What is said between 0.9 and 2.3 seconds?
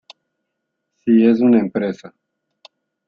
Si es una empresa.